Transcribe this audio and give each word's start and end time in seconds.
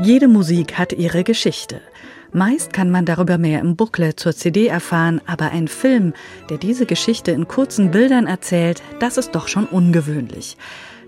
Jede 0.00 0.28
Musik 0.28 0.78
hat 0.78 0.92
ihre 0.92 1.24
Geschichte. 1.24 1.80
Meist 2.32 2.72
kann 2.72 2.88
man 2.88 3.04
darüber 3.04 3.36
mehr 3.36 3.60
im 3.60 3.74
Booklet 3.74 4.20
zur 4.20 4.32
CD 4.32 4.68
erfahren, 4.68 5.20
aber 5.26 5.50
ein 5.50 5.66
Film, 5.66 6.12
der 6.50 6.58
diese 6.58 6.86
Geschichte 6.86 7.32
in 7.32 7.48
kurzen 7.48 7.90
Bildern 7.90 8.28
erzählt, 8.28 8.80
das 9.00 9.16
ist 9.16 9.32
doch 9.32 9.48
schon 9.48 9.66
ungewöhnlich. 9.66 10.56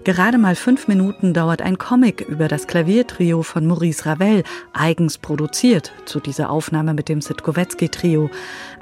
Gerade 0.03 0.39
mal 0.39 0.57
fünf 0.57 0.89
Minuten 0.89 1.35
dauert 1.35 1.63
ein 1.63 1.79
Comic 1.79 2.23
über 2.23 2.49
das 2.49 2.67
Klaviertrio 2.67 3.43
von 3.43 3.65
Maurice 3.65 4.07
Ravel, 4.07 4.43
eigens 4.73 5.19
produziert 5.19 5.93
zu 6.07 6.19
dieser 6.19 6.51
Aufnahme 6.51 6.93
mit 6.93 7.09
dem 7.09 7.21
Sitkowetzki-Trio. 7.21 8.29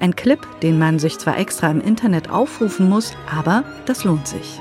Ein 0.01 0.17
Clip, 0.17 0.41
den 0.63 0.79
man 0.79 0.99
sich 0.99 1.19
zwar 1.19 1.37
extra 1.37 1.71
im 1.71 1.83
Internet 1.83 2.31
aufrufen 2.31 2.89
muss, 2.89 3.13
aber 3.31 3.65
das 3.85 4.05
lohnt 4.05 4.27
sich. 4.27 4.59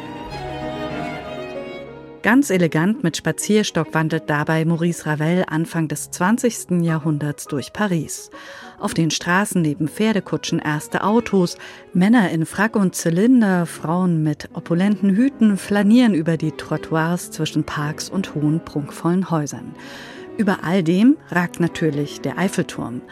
Ganz 2.28 2.50
elegant 2.50 3.06
mit 3.06 3.16
Spazierstock 3.16 3.94
wandelt 3.94 4.30
dabei 4.30 4.66
Maurice 4.66 5.06
Ravel 5.06 5.46
Anfang 5.48 5.88
des 5.88 6.12
20. 6.12 6.84
Jahrhunderts 6.84 7.46
durch 7.46 7.72
Paris. 7.72 8.32
Auf 8.80 8.94
den 8.94 9.12
Straßen 9.12 9.62
neben 9.62 9.88
Pferdekutschen 9.88 10.60
erste 10.60 11.06
Autos, 11.06 11.58
Männer 11.94 12.30
in 12.32 12.46
Frack 12.46 12.76
und 12.76 12.96
Zylinder, 12.96 13.66
Frauen 13.66 14.24
mit 14.24 14.50
opulenten 14.56 15.16
Hüten 15.16 15.56
flanieren 15.56 16.14
über 16.14 16.36
die 16.36 16.52
Trottoirs 16.52 17.32
zwischen 17.32 17.64
Parks 17.64 18.10
und 18.10 18.36
hohen, 18.36 18.60
prunkvollen 18.60 19.32
Häusern. 19.32 19.74
Über 20.38 20.66
all 20.66 20.84
dem 20.84 21.16
ragt 21.30 21.62
natürlich 21.62 22.20
der 22.20 22.38
Eiffelturm, 22.38 23.04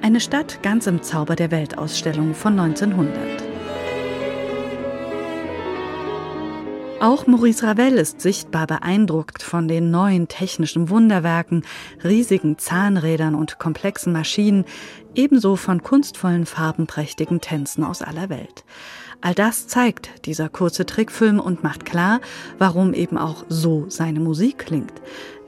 eine 0.00 0.18
Stadt 0.18 0.62
ganz 0.62 0.86
im 0.86 1.02
Zauber 1.02 1.36
der 1.36 1.50
Weltausstellung 1.50 2.32
von 2.32 2.58
1900. 2.58 3.51
Auch 7.02 7.26
Maurice 7.26 7.66
Ravel 7.66 7.94
ist 7.94 8.20
sichtbar 8.20 8.68
beeindruckt 8.68 9.42
von 9.42 9.66
den 9.66 9.90
neuen 9.90 10.28
technischen 10.28 10.88
Wunderwerken, 10.88 11.64
riesigen 12.04 12.58
Zahnrädern 12.58 13.34
und 13.34 13.58
komplexen 13.58 14.12
Maschinen, 14.12 14.64
ebenso 15.16 15.56
von 15.56 15.82
kunstvollen, 15.82 16.46
farbenprächtigen 16.46 17.40
Tänzen 17.40 17.82
aus 17.82 18.02
aller 18.02 18.28
Welt. 18.28 18.62
All 19.20 19.34
das 19.34 19.66
zeigt 19.66 20.26
dieser 20.26 20.48
kurze 20.48 20.86
Trickfilm 20.86 21.40
und 21.40 21.64
macht 21.64 21.84
klar, 21.84 22.20
warum 22.58 22.94
eben 22.94 23.18
auch 23.18 23.46
so 23.48 23.86
seine 23.88 24.20
Musik 24.20 24.58
klingt. 24.58 25.02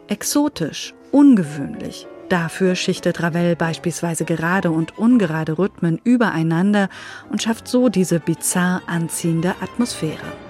Exotisch, 0.09 0.93
ungewöhnlich. 1.13 2.09
Dafür 2.31 2.75
schichtet 2.75 3.23
Ravel 3.23 3.55
beispielsweise 3.55 4.25
gerade 4.25 4.73
und 4.73 4.99
ungerade 4.99 5.57
Rhythmen 5.57 6.01
übereinander 6.03 6.89
und 7.31 7.45
schafft 7.45 7.69
so 7.69 7.91
diese 7.91 8.19
bizarr 8.19 8.83
anziehende 8.89 9.55
Atmosphäre. 9.61 10.44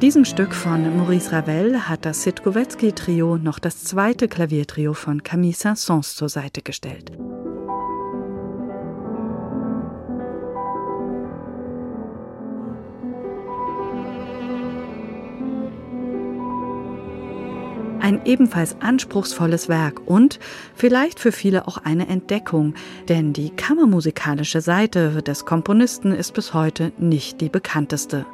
Diesem 0.00 0.24
Stück 0.24 0.54
von 0.54 0.96
Maurice 0.96 1.30
Ravel 1.30 1.86
hat 1.86 2.06
das 2.06 2.22
Sitkowetzki-Trio 2.22 3.36
noch 3.36 3.58
das 3.58 3.84
zweite 3.84 4.28
Klaviertrio 4.28 4.94
von 4.94 5.22
Camille 5.22 5.52
Saint-Saëns 5.52 6.16
zur 6.16 6.30
Seite 6.30 6.62
gestellt. 6.62 7.12
Ein 18.00 18.24
ebenfalls 18.24 18.76
anspruchsvolles 18.80 19.68
Werk 19.68 20.00
und 20.06 20.40
vielleicht 20.74 21.20
für 21.20 21.32
viele 21.32 21.68
auch 21.68 21.76
eine 21.78 22.08
Entdeckung, 22.08 22.74
denn 23.08 23.32
die 23.32 23.50
kammermusikalische 23.50 24.62
Seite 24.62 25.22
des 25.22 25.44
Komponisten 25.44 26.12
ist 26.12 26.32
bis 26.32 26.54
heute 26.54 26.92
nicht 26.98 27.40
die 27.40 27.50
bekannteste. 27.50 28.24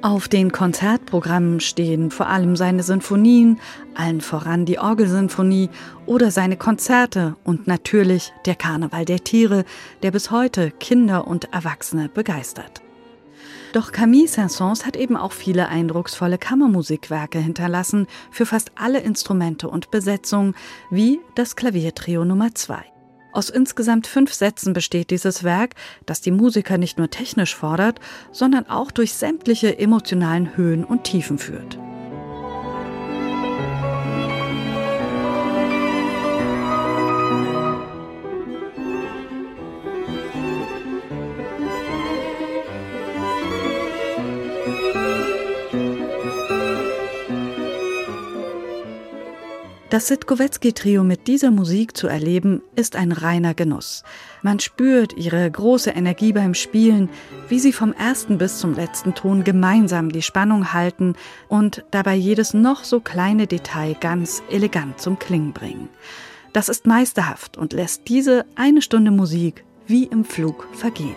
Auf 0.00 0.28
den 0.28 0.52
Konzertprogrammen 0.52 1.60
stehen 1.60 2.10
vor 2.10 2.28
allem 2.28 2.56
seine 2.56 2.82
Sinfonien, 2.82 3.60
allen 3.94 4.22
voran 4.22 4.64
die 4.64 4.78
Orgelsinfonie 4.78 5.68
oder 6.06 6.30
seine 6.30 6.56
Konzerte 6.56 7.36
und 7.44 7.66
natürlich 7.66 8.32
der 8.46 8.54
Karneval 8.54 9.04
der 9.04 9.22
Tiere, 9.22 9.64
der 10.02 10.12
bis 10.12 10.30
heute 10.30 10.70
Kinder 10.70 11.26
und 11.26 11.52
Erwachsene 11.52 12.08
begeistert. 12.08 12.82
Doch 13.72 13.92
Camille 13.92 14.26
Saint-Saëns 14.26 14.84
hat 14.84 14.96
eben 14.96 15.16
auch 15.16 15.32
viele 15.32 15.68
eindrucksvolle 15.68 16.38
Kammermusikwerke 16.38 17.38
hinterlassen 17.38 18.06
für 18.30 18.46
fast 18.46 18.72
alle 18.74 19.00
Instrumente 19.00 19.68
und 19.68 19.90
Besetzungen, 19.90 20.54
wie 20.90 21.20
das 21.36 21.54
Klaviertrio 21.56 22.24
Nummer 22.24 22.54
2. 22.54 22.82
Aus 23.32 23.48
insgesamt 23.48 24.08
fünf 24.08 24.34
Sätzen 24.34 24.72
besteht 24.72 25.10
dieses 25.10 25.44
Werk, 25.44 25.74
das 26.04 26.20
die 26.20 26.32
Musiker 26.32 26.78
nicht 26.78 26.98
nur 26.98 27.10
technisch 27.10 27.54
fordert, 27.54 28.00
sondern 28.32 28.68
auch 28.68 28.90
durch 28.90 29.14
sämtliche 29.14 29.78
emotionalen 29.78 30.56
Höhen 30.56 30.84
und 30.84 31.04
Tiefen 31.04 31.38
führt. 31.38 31.78
Das 49.90 50.06
Sitkowetzki-Trio 50.06 51.02
mit 51.02 51.26
dieser 51.26 51.50
Musik 51.50 51.96
zu 51.96 52.06
erleben, 52.06 52.62
ist 52.76 52.94
ein 52.94 53.10
reiner 53.10 53.54
Genuss. 53.54 54.04
Man 54.40 54.60
spürt 54.60 55.14
ihre 55.16 55.50
große 55.50 55.90
Energie 55.90 56.32
beim 56.32 56.54
Spielen, 56.54 57.08
wie 57.48 57.58
sie 57.58 57.72
vom 57.72 57.92
ersten 57.92 58.38
bis 58.38 58.60
zum 58.60 58.74
letzten 58.74 59.16
Ton 59.16 59.42
gemeinsam 59.42 60.12
die 60.12 60.22
Spannung 60.22 60.72
halten 60.72 61.16
und 61.48 61.84
dabei 61.90 62.14
jedes 62.14 62.54
noch 62.54 62.84
so 62.84 63.00
kleine 63.00 63.48
Detail 63.48 63.96
ganz 63.98 64.44
elegant 64.48 65.00
zum 65.00 65.18
Klingen 65.18 65.52
bringen. 65.52 65.88
Das 66.52 66.68
ist 66.68 66.86
meisterhaft 66.86 67.56
und 67.56 67.72
lässt 67.72 68.02
diese 68.06 68.46
eine 68.54 68.82
Stunde 68.82 69.10
Musik 69.10 69.64
wie 69.88 70.04
im 70.04 70.24
Flug 70.24 70.68
vergehen. 70.72 71.16